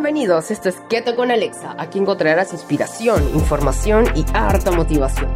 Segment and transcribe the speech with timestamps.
[0.00, 1.74] Bienvenidos, esto es Keto con Alexa.
[1.76, 5.28] Aquí encontrarás inspiración, información y harta motivación.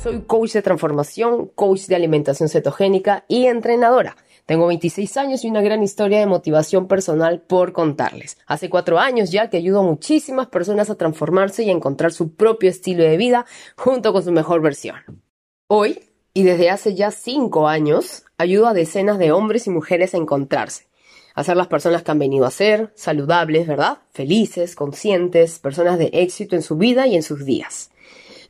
[0.00, 4.16] Soy coach de transformación, coach de alimentación cetogénica y entrenadora.
[4.46, 8.38] Tengo 26 años y una gran historia de motivación personal por contarles.
[8.46, 12.36] Hace cuatro años ya que ayudo a muchísimas personas a transformarse y a encontrar su
[12.36, 13.46] propio estilo de vida
[13.76, 15.24] junto con su mejor versión.
[15.66, 15.98] Hoy,
[16.34, 20.91] y desde hace ya cinco años, ayudo a decenas de hombres y mujeres a encontrarse
[21.34, 23.98] a ser las personas que han venido a ser, saludables, ¿verdad?
[24.12, 27.90] Felices, conscientes, personas de éxito en su vida y en sus días.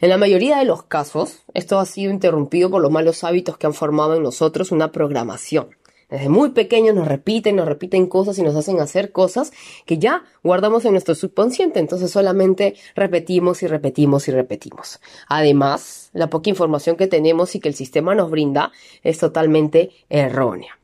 [0.01, 3.67] En la mayoría de los casos, esto ha sido interrumpido por los malos hábitos que
[3.67, 5.77] han formado en nosotros una programación.
[6.13, 9.51] Desde muy pequeños nos repiten, nos repiten cosas y nos hacen hacer cosas
[9.87, 15.01] que ya guardamos en nuestro subconsciente, entonces solamente repetimos y repetimos y repetimos.
[15.27, 18.73] Además, la poca información que tenemos y que el sistema nos brinda
[19.03, 20.82] es totalmente errónea.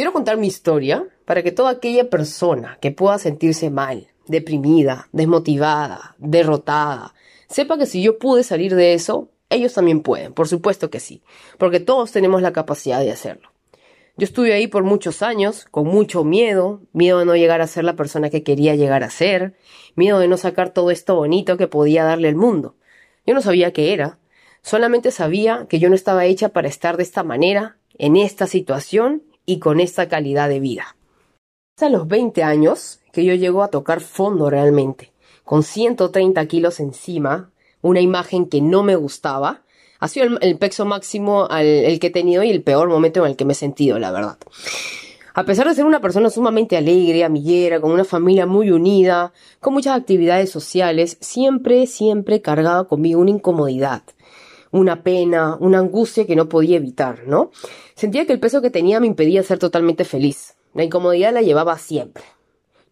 [0.00, 6.16] Quiero contar mi historia para que toda aquella persona que pueda sentirse mal, deprimida, desmotivada,
[6.16, 7.12] derrotada,
[7.50, 11.22] sepa que si yo pude salir de eso, ellos también pueden, por supuesto que sí,
[11.58, 13.50] porque todos tenemos la capacidad de hacerlo.
[14.16, 17.84] Yo estuve ahí por muchos años, con mucho miedo, miedo de no llegar a ser
[17.84, 19.54] la persona que quería llegar a ser,
[19.96, 22.74] miedo de no sacar todo esto bonito que podía darle el mundo.
[23.26, 24.18] Yo no sabía qué era,
[24.62, 29.24] solamente sabía que yo no estaba hecha para estar de esta manera, en esta situación
[29.50, 30.96] y con esta calidad de vida.
[31.76, 35.12] Es a los 20 años que yo llego a tocar fondo realmente,
[35.42, 37.50] con 130 kilos encima,
[37.82, 39.62] una imagen que no me gustaba.
[39.98, 43.36] Ha sido el, peso máximo el que he tenido y el peor momento en el
[43.36, 44.38] que me he sentido, la verdad.
[45.34, 49.74] A pesar de ser una persona sumamente alegre, amiguera, con una familia muy unida, con
[49.74, 54.04] muchas actividades sociales, siempre, siempre cargaba conmigo una incomodidad,
[54.70, 57.50] una pena, una angustia que no podía evitar, ¿no?
[57.94, 60.56] Sentía que el peso que tenía me impedía ser totalmente feliz.
[60.74, 62.22] La incomodidad la llevaba siempre.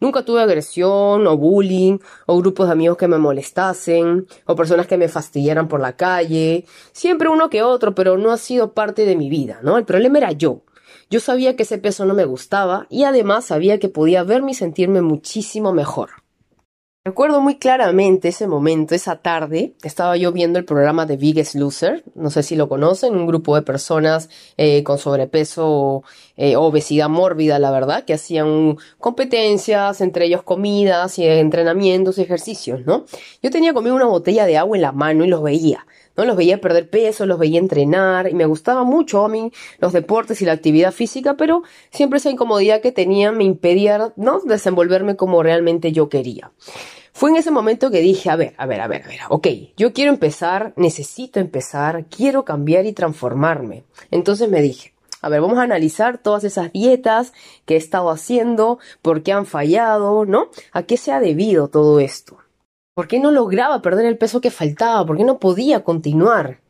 [0.00, 4.96] Nunca tuve agresión o bullying o grupos de amigos que me molestasen o personas que
[4.96, 6.66] me fastidiaran por la calle.
[6.92, 9.76] Siempre uno que otro, pero no ha sido parte de mi vida, ¿no?
[9.76, 10.62] El problema era yo.
[11.10, 14.54] Yo sabía que ese peso no me gustaba y además sabía que podía verme y
[14.54, 16.10] sentirme muchísimo mejor.
[17.08, 22.04] Recuerdo muy claramente ese momento, esa tarde, estaba yo viendo el programa de Biggest Loser,
[22.14, 26.02] no sé si lo conocen, un grupo de personas eh, con sobrepeso
[26.36, 32.84] eh, obesidad mórbida, la verdad, que hacían competencias, entre ellos comidas y entrenamientos y ejercicios,
[32.84, 33.06] ¿no?
[33.42, 35.86] Yo tenía conmigo una botella de agua en la mano y los veía.
[36.18, 36.24] ¿no?
[36.24, 40.42] Los veía perder peso, los veía entrenar y me gustaba mucho a mí los deportes
[40.42, 44.40] y la actividad física, pero siempre esa incomodidad que tenía me impedía, ¿no?
[44.40, 46.50] Desenvolverme como realmente yo quería.
[47.18, 49.48] Fue en ese momento que dije, a ver, a ver, a ver, a ver, ok,
[49.76, 53.82] yo quiero empezar, necesito empezar, quiero cambiar y transformarme.
[54.12, 57.32] Entonces me dije, a ver, vamos a analizar todas esas dietas
[57.66, 60.50] que he estado haciendo, por qué han fallado, ¿no?
[60.70, 62.38] ¿A qué se ha debido todo esto?
[62.94, 65.04] ¿Por qué no lograba perder el peso que faltaba?
[65.04, 66.60] ¿Por qué no podía continuar?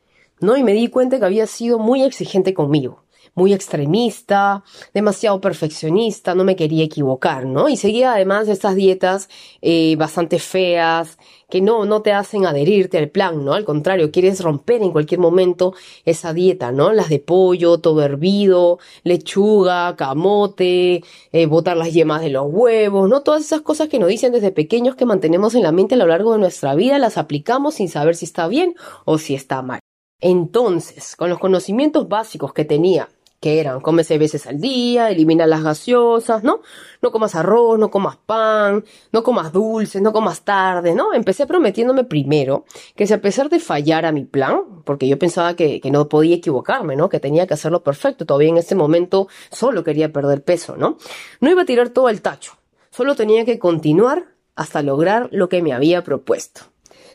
[0.40, 0.56] ¿No?
[0.56, 3.04] Y me di cuenta que había sido muy exigente conmigo
[3.38, 7.68] muy extremista, demasiado perfeccionista, no me quería equivocar, ¿no?
[7.68, 9.28] Y seguía además estas dietas
[9.62, 11.16] eh, bastante feas,
[11.48, 13.54] que no, no te hacen adherirte al plan, ¿no?
[13.54, 15.72] Al contrario, quieres romper en cualquier momento
[16.04, 16.92] esa dieta, ¿no?
[16.92, 23.22] Las de pollo, todo hervido, lechuga, camote, eh, botar las yemas de los huevos, ¿no?
[23.22, 26.06] Todas esas cosas que nos dicen desde pequeños que mantenemos en la mente a lo
[26.06, 28.74] largo de nuestra vida, las aplicamos sin saber si está bien
[29.04, 29.80] o si está mal.
[30.20, 33.08] Entonces, con los conocimientos básicos que tenía
[33.40, 36.60] que eran come seis veces al día, elimina las gaseosas, ¿no?
[37.02, 41.14] No comas arroz, no comas pan, no comas dulces, no comas tarde, ¿no?
[41.14, 42.64] Empecé prometiéndome primero
[42.96, 46.08] que si a pesar de fallar a mi plan, porque yo pensaba que, que no
[46.08, 47.08] podía equivocarme, ¿no?
[47.08, 50.98] Que tenía que hacerlo perfecto, todavía en ese momento solo quería perder peso, ¿no?
[51.40, 52.54] No iba a tirar todo el tacho,
[52.90, 56.62] solo tenía que continuar hasta lograr lo que me había propuesto.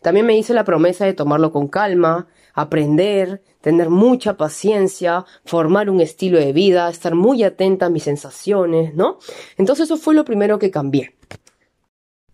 [0.02, 6.02] También me hice la promesa de tomarlo con calma, aprender, tener mucha paciencia, formar un
[6.02, 9.20] estilo de vida, estar muy atenta a mis sensaciones, ¿no?
[9.58, 11.16] Entonces eso fue lo primero que cambié.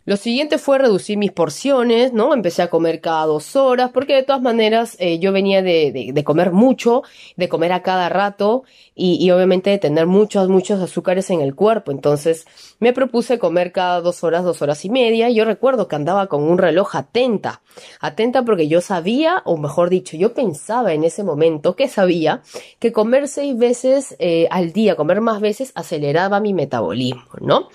[0.09, 2.33] Lo siguiente fue reducir mis porciones, ¿no?
[2.33, 6.23] Empecé a comer cada dos horas, porque de todas maneras eh, yo venía de, de,
[6.23, 7.03] comer mucho,
[7.37, 8.63] de comer a cada rato
[8.95, 11.91] y, obviamente de tener muchos, muchos azúcares en el cuerpo.
[11.91, 12.47] Entonces
[12.79, 15.29] me propuse comer cada dos horas, dos horas y media.
[15.29, 17.61] Y yo recuerdo que andaba con un reloj atenta,
[18.01, 22.41] atenta porque yo sabía, o mejor dicho, yo pensaba en ese momento que sabía
[22.79, 27.67] que comer seis veces eh, al día, comer más veces, aceleraba mi metabolismo, ¿no?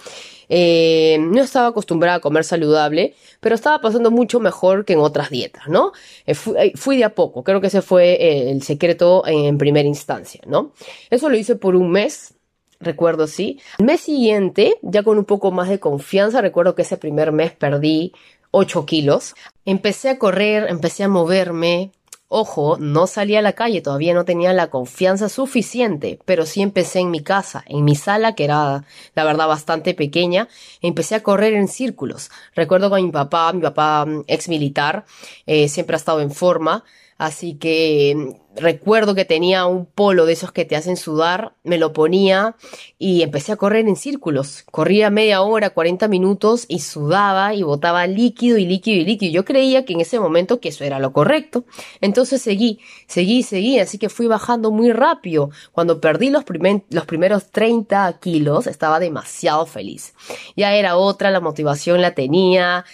[0.57, 5.29] Eh, no estaba acostumbrada a comer saludable, pero estaba pasando mucho mejor que en otras
[5.29, 5.91] dietas, ¿no?
[6.27, 10.43] Eh, eh, fui, de a poco, creo que ese fue el secreto en primera instancia,
[10.47, 10.71] ¿no?
[11.11, 12.35] Eso lo hice por un mes,
[12.79, 13.59] recuerdo sí.
[13.81, 17.51] El mes siguiente, ya con un poco más de confianza, recuerdo que ese primer mes
[17.51, 18.13] perdí
[18.53, 19.35] 8 kilos.
[19.65, 21.91] Empecé a correr, empecé a moverme,
[22.29, 27.01] Ojo, no salí a la calle, todavía no tenía la confianza suficiente, pero sí empecé
[27.01, 28.85] en mi casa, en mi sala, que era
[29.15, 30.49] la verdad bastante pequeña,
[30.81, 32.31] empecé a correr en círculos.
[32.55, 35.05] Recuerdo con mi papá, mi papá mm, ex militar,
[35.47, 36.83] eh, siempre ha estado en forma,
[37.19, 41.79] así que mm, recuerdo que tenía un polo de esos que te hacen sudar, me
[41.79, 42.57] lo ponía
[42.99, 44.65] y empecé a correr en círculos.
[44.71, 49.33] Corría media hora, 40 minutos y sudaba y botaba líquido y líquido y líquido.
[49.33, 51.65] Yo creía que en ese momento que eso era lo correcto.
[52.01, 55.51] Entonces seguí, seguí, seguí, así que fui bajando muy rápido.
[55.73, 56.45] Cuando perdí los,
[56.91, 60.15] los primeros 30 kilos estaba demasiado feliz.
[60.57, 62.85] Ya era otra, la motivación la tenía,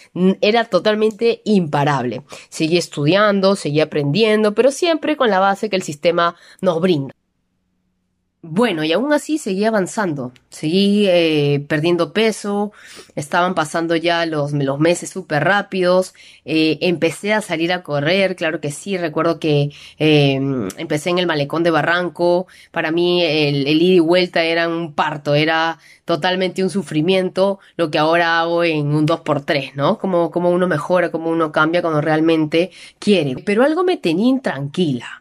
[0.41, 2.23] era totalmente imparable.
[2.49, 7.15] Seguí estudiando, seguí aprendiendo, pero siempre con la base hace que el sistema nos brinda.
[8.43, 12.73] Bueno, y aún así seguí avanzando, seguí eh, perdiendo peso,
[13.15, 16.15] estaban pasando ya los, los meses súper rápidos,
[16.47, 21.27] eh, empecé a salir a correr, claro que sí, recuerdo que em, empecé en el
[21.27, 26.63] malecón de Barranco, para mí el, el ida y vuelta era un parto, era totalmente
[26.63, 29.99] un sufrimiento, lo que ahora hago en un 2x3, ¿no?
[29.99, 33.37] Como, como uno mejora, como uno cambia cuando realmente quiere.
[33.45, 35.20] Pero algo me tenía intranquila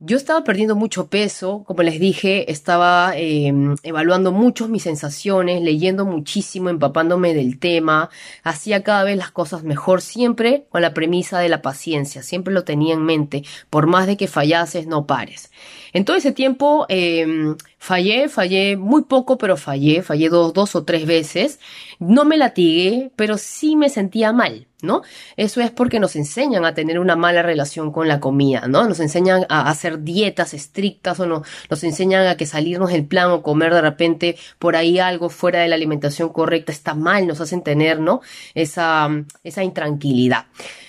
[0.00, 6.04] yo estaba perdiendo mucho peso, como les dije, estaba em, evaluando mucho mis sensaciones, leyendo
[6.04, 8.08] muchísimo, empapándome del tema,
[8.44, 12.62] hacía cada vez las cosas mejor, siempre con la premisa de la paciencia, siempre lo
[12.62, 15.50] tenía en mente, por más de que fallases, no pares.
[15.92, 20.84] En todo ese tiempo em, fallé, fallé muy poco, pero fallé, fallé dos, dos o
[20.84, 21.58] tres veces.
[21.98, 25.02] No me latigué, pero sí me sentía mal, ¿no?
[25.36, 28.86] Eso es porque nos enseñan a tener una mala relación con la comida, ¿no?
[28.86, 33.30] Nos enseñan a hacer dietas estrictas o no, nos enseñan a que salirnos del plan
[33.30, 37.40] o comer de repente por ahí algo fuera de la alimentación correcta está mal, nos
[37.40, 38.20] hacen tener, ¿no?
[38.54, 39.08] Esa,
[39.42, 40.46] esa intranquilidad.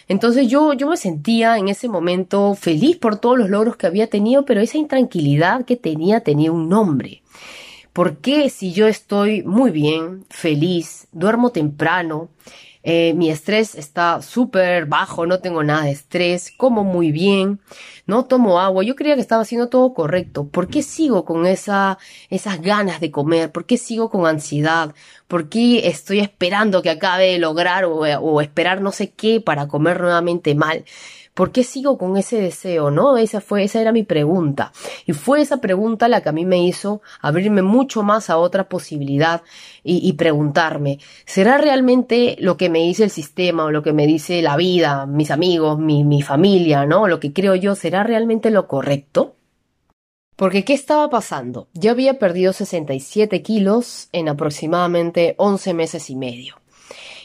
[0.07, 4.07] Entonces yo, yo me sentía en ese momento feliz por todos los logros que había
[4.07, 7.21] tenido, pero esa intranquilidad que tenía tenía un nombre.
[7.93, 12.29] ¿Por qué si yo estoy muy bien, feliz, duermo temprano,
[12.83, 17.59] eh, mi estrés está súper bajo, no tengo nada de estrés, como muy bien,
[18.05, 20.47] no tomo agua, yo creía que estaba haciendo todo correcto.
[20.47, 21.97] ¿Por qué sigo con esa,
[22.29, 23.51] esas ganas de comer?
[23.51, 24.95] ¿Por qué sigo con ansiedad?
[25.27, 29.67] ¿Por qué estoy esperando que acabe de lograr o, o esperar no sé qué para
[29.67, 30.85] comer nuevamente mal?
[31.39, 32.91] ¿Por qué sigo con ese deseo?
[32.91, 33.15] ¿No?
[33.15, 34.73] Esa fue, esa era mi pregunta.
[35.05, 38.67] Y fue esa pregunta la que a mí me hizo abrirme mucho más a otra
[38.67, 39.41] posibilidad
[39.81, 44.41] y, preguntarme, ¿será realmente lo que me dice el sistema o lo que me dice
[44.41, 47.07] la vida, mis amigos, mi, mi familia, ¿no?
[47.07, 49.37] Lo que creo yo, ¿será realmente lo correcto?
[50.35, 51.69] Porque ¿qué estaba pasando?
[51.73, 56.58] Yo había perdido 67 kilos en aproximadamente 11 meses y medio.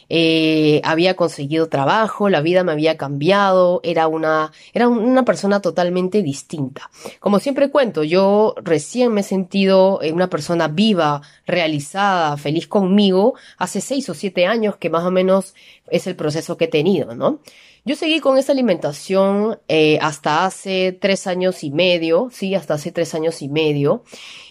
[0.09, 6.23] Eh, había conseguido trabajo, la vida me había cambiado, era una, era una persona totalmente
[6.23, 6.91] distinta.
[7.21, 13.35] Como siempre cuento, yo recién me he sentido eh, una persona viva, realizada, feliz conmigo,
[13.59, 15.55] hace seis o siete años que más o menos
[15.91, 17.41] es el proceso que he tenido, ¿no?
[17.87, 22.93] Yo seguí con esa alimentación eh, hasta hace tres años y medio, sí, hasta hace
[22.93, 24.05] tres años y medio.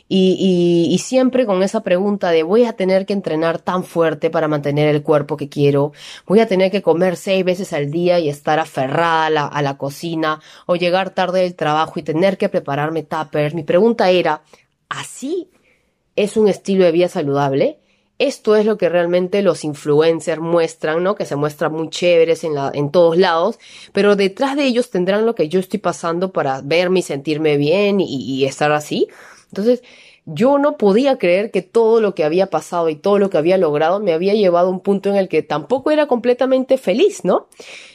[0.10, 4.50] Y, y, siempre con esa pregunta de voy a tener que entrenar tan fuerte para
[4.50, 5.94] mantener el cuerpo que quiero,
[6.28, 10.42] voy a tener que comer seis veces al día y estar aferrada a la, cocina
[10.66, 13.56] o llegar tarde del trabajo y tener que prepararme tuppers.
[13.56, 14.44] Mi pregunta era,
[14.90, 15.50] ¿así
[16.16, 17.80] es un estilo de vida saludable?
[18.20, 21.16] Esto es lo que realmente los influencers muestran, ¿no?
[21.16, 23.58] Que se muestran muy chéveres en, la, en todos lados,
[23.94, 28.00] pero detrás de ellos tendrán lo que yo estoy pasando para verme y sentirme bien
[28.00, 29.08] y, y estar así.
[29.54, 29.84] Entonces,
[30.26, 33.58] yo no podía creer que todo lo que había pasado y todo lo que había
[33.58, 37.48] logrado me había llevado a un punto en el que tampoco era completamente feliz, ¿no?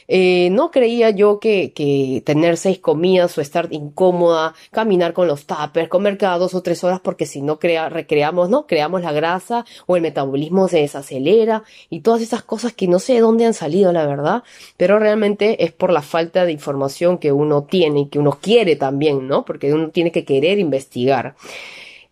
[0.07, 5.45] Eh, no creía yo que, que tener seis comidas o estar incómoda, caminar con los
[5.45, 8.65] tuppers, comer cada dos o tres horas porque si no crea, recreamos, ¿no?
[8.67, 13.13] Creamos la grasa o el metabolismo se desacelera y todas esas cosas que no sé
[13.13, 14.43] de dónde han salido, la verdad,
[14.77, 18.75] pero realmente es por la falta de información que uno tiene y que uno quiere
[18.75, 19.45] también, ¿no?
[19.45, 21.35] Porque uno tiene que querer investigar.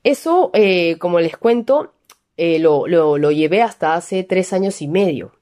[0.04, 1.94] Eso, eh, como les cuento,
[2.38, 5.34] eh, lo, lo, lo llevé hasta hace tres años y medio.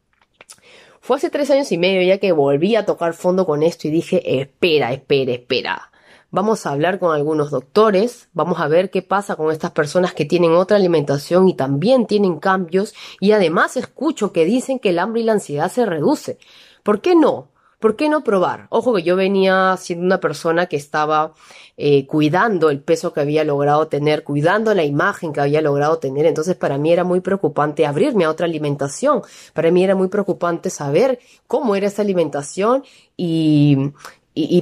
[1.01, 3.91] Fue hace tres años y medio ya que volví a tocar fondo con esto y
[3.91, 5.91] dije, espera, espera, espera.
[6.31, 10.25] Vamos a hablar con algunos doctores, vamos a ver qué pasa con estas personas que
[10.25, 15.21] tienen otra alimentación y también tienen cambios y además escucho que dicen que el hambre
[15.21, 16.39] y la ansiedad se reduce.
[16.83, 17.49] ¿Por qué no?
[17.85, 18.65] ¿Por qué no probar?
[18.71, 21.35] Ojo que yo venía siendo una persona que estaba
[21.77, 26.25] eh, cuidando el peso que había logrado tener, cuidando la imagen que había logrado tener.
[26.25, 29.21] Entonces para mí era muy preocupante abrirme a otra alimentación.
[29.53, 32.83] Para mí era muy preocupante saber cómo era esa alimentación
[33.15, 33.91] y,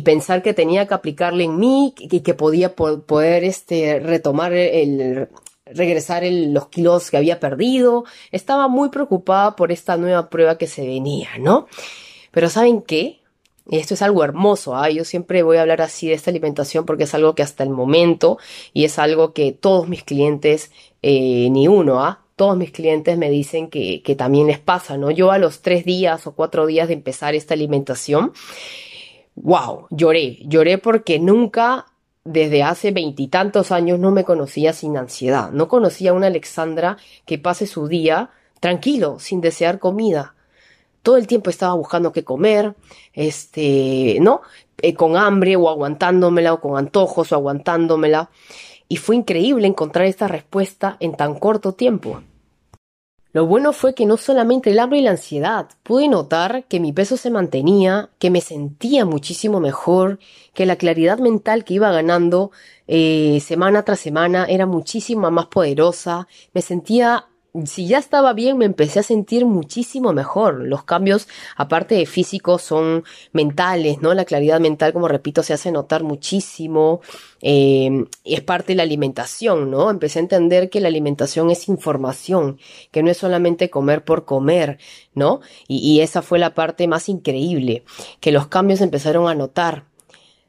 [0.04, 5.30] pensar que tenía que aplicarle en mí y que podía poder este, retomar el,
[5.66, 8.04] regresar los kilos que había perdido.
[8.34, 11.68] Estaba muy preocupada por esta nueva prueba que se venía, ¿no?
[12.34, 13.22] Pero ¿saben qué?
[13.72, 14.90] Esto es algo hermoso, ¿ah?
[14.90, 17.70] yo siempre voy a hablar así de esta alimentación porque es algo que hasta el
[17.70, 18.38] momento
[18.74, 20.72] y es algo que todos mis clientes,
[21.02, 22.26] eh, ni uno, ¿ah?
[22.36, 25.12] todos mis clientes me dicen que, que también les pasa, ¿no?
[25.12, 28.34] Yo a los tres días o cuatro días de empezar esta alimentación,
[29.36, 31.86] wow, lloré, lloré porque nunca
[32.26, 37.38] desde hace veintitantos años no me conocía sin ansiedad, no conocía a una Alexandra que
[37.38, 40.36] pase su día tranquilo, sin desear comida.
[41.04, 42.76] Todo el tiempo estaba buscando qué comer,
[43.14, 44.42] este, ¿no?
[44.82, 48.32] Eh, con hambre o aguantándomela o con antojos o aguantándomela.
[48.88, 52.22] Y fue increíble encontrar esta respuesta en tan corto tiempo.
[53.34, 56.94] Lo bueno fue que no solamente el hambre y la ansiedad, pude notar que mi
[56.94, 60.20] peso se mantenía, que me sentía muchísimo mejor,
[60.54, 62.52] que la claridad mental que iba ganando
[62.88, 67.26] eh, semana tras semana era muchísimo más poderosa, me sentía
[67.66, 70.64] si ya estaba bien, me empecé a sentir muchísimo mejor.
[70.64, 74.14] Los cambios, aparte de físicos, son mentales, ¿no?
[74.16, 77.02] La claridad mental, como repito, se hace notar muchísimo.
[77.42, 79.92] Eh, es parte de la alimentación, ¿no?
[79.92, 82.58] Empecé a entender que la alimentación es información,
[82.92, 84.80] que no es solamente comer por comer,
[85.14, 85.42] ¿no?
[85.68, 87.84] Y, y esa fue la parte más increíble,
[88.20, 89.93] que los cambios empezaron a notar.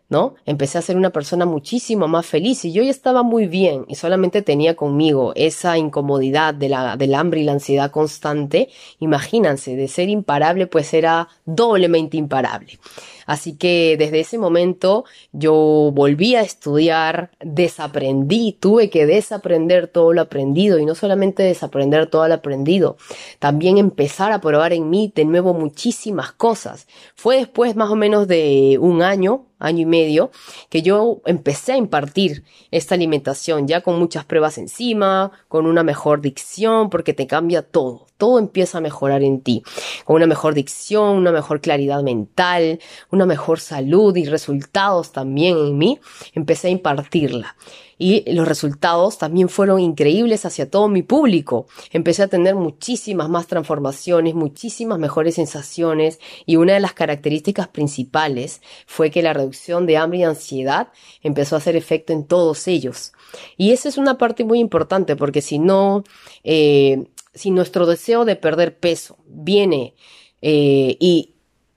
[0.08, 0.34] ¿No?
[0.44, 3.94] Empecé a ser una persona muchísimo más feliz y yo ya estaba muy bien y
[3.94, 8.68] solamente tenía conmigo esa incomodidad de la, del hambre y la ansiedad constante.
[8.98, 12.78] Imagínense, de ser imparable pues era doblemente imparable.
[13.26, 20.22] Así que desde ese momento yo volví a estudiar, desaprendí, tuve que desaprender todo lo
[20.22, 22.96] aprendido y no solamente desaprender todo lo aprendido,
[23.38, 26.86] también empezar a probar en mí de nuevo muchísimas cosas.
[27.14, 30.30] Fue después más o menos de un año, año y medio,
[30.68, 36.20] que yo empecé a impartir esta alimentación ya con muchas pruebas encima, con una mejor
[36.20, 39.62] dicción, porque te cambia todo, todo empieza a mejorar en ti,
[40.06, 45.76] con una mejor dicción, una mejor claridad mental, una mejor salud y resultados también en
[45.76, 46.00] mí,
[46.32, 47.54] empecé a impartirla
[47.98, 51.66] y los resultados también fueron increíbles hacia todo mi público.
[51.92, 58.60] Empecé a tener muchísimas más transformaciones, muchísimas mejores sensaciones y una de las características principales
[58.86, 60.88] fue que la reducción de hambre y ansiedad
[61.22, 63.12] empezó a hacer efecto en todos ellos.
[63.56, 66.04] Y esa es una parte muy importante porque si no,
[66.42, 67.04] eh,
[67.34, 69.94] si nuestro deseo de perder peso viene
[70.42, 71.34] eh, y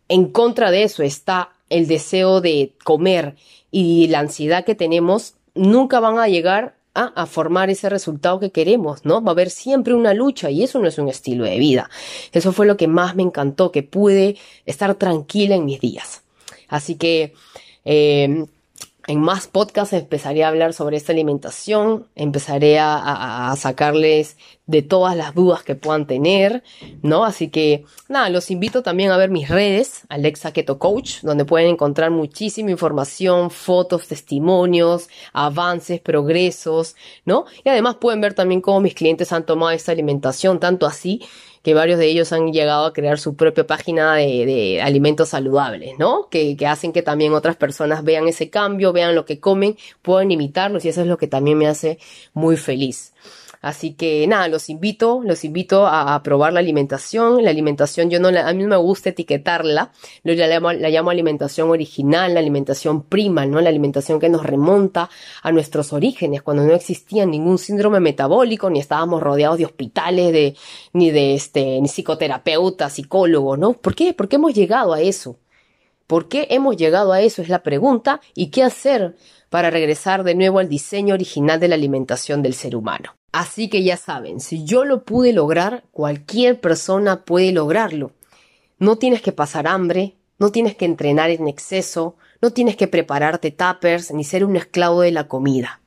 [0.07, 3.35] en contra de eso está el deseo de comer
[3.71, 9.05] y la ansiedad que tenemos, nunca van a llegar a, formar ese resultado que queremos,
[9.05, 9.21] ¿no?
[9.21, 11.91] Va a haber siempre una lucha y eso no es un estilo de vida.
[12.31, 14.35] Eso fue lo que más me encantó, que pude
[14.65, 16.23] estar tranquila en mis días.
[16.67, 17.35] Así que
[17.85, 18.47] eh,
[19.07, 24.37] en más podcasts empezaré a hablar sobre esta alimentación, empezaré a, sacarles
[24.67, 26.61] de todas las dudas que puedan tener,
[27.01, 27.23] ¿no?
[27.23, 31.69] Así que nada, los invito también a ver mis redes, Alexa Keto Coach, donde pueden
[31.69, 36.95] encontrar muchísima información, fotos, testimonios, avances, progresos,
[37.25, 37.45] ¿no?
[37.63, 41.21] Y además pueden ver también cómo mis clientes han tomado esta alimentación, tanto así
[41.63, 46.27] que varios de ellos han llegado a crear su propia página de, alimentos saludables, ¿no?
[46.29, 50.31] Que, que, hacen que también otras personas vean ese cambio, vean lo que comen, puedan
[50.31, 51.99] imitarlos y eso es lo que también me hace
[52.33, 53.13] muy feliz.
[53.67, 57.43] Así que nada, los invito, los invito a, probar la alimentación.
[57.43, 59.91] La alimentación, yo no a mí no me gusta etiquetarla,
[60.23, 63.59] la llamo, la llamo alimentación original, la alimentación prima, ¿no?
[63.59, 65.09] La alimentación que nos remonta
[65.43, 70.55] a nuestros orígenes, cuando no existía ningún síndrome metabólico, ni estábamos rodeados de hospitales, de,
[70.93, 73.73] ni de este, ni psicoterapeuta, psicólogo, ¿no?
[73.73, 74.13] ¿Por qué?
[74.13, 75.35] ¿Por qué hemos llegado a eso?
[76.07, 77.41] ¿Por qué hemos llegado a eso?
[77.41, 78.21] Es la pregunta.
[78.33, 79.17] ¿Y qué hacer
[79.49, 83.17] para regresar de nuevo al diseño original de la alimentación del ser humano?
[83.37, 88.13] Así que ya saben, si yo lo pude lograr, cualquier persona puede lograrlo.
[88.79, 93.51] No tienes que pasar hambre, no tienes que entrenar en exceso, no tienes que prepararte
[93.51, 95.81] tuppers ni ser un esclavo de la comida.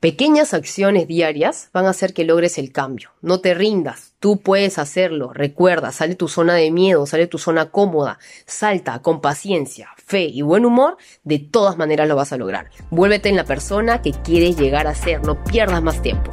[0.00, 3.12] Pequeñas acciones diarias van a hacer que logres el cambio.
[3.22, 5.32] No te rindas, tú puedes hacerlo.
[5.32, 10.42] Recuerda, sale tu zona de miedo, sale tu zona cómoda, salta con paciencia, fe y
[10.42, 12.68] buen humor, de todas maneras lo vas a lograr.
[12.90, 16.30] Vuélvete en la persona que quieres llegar a ser, no pierdas más tiempo.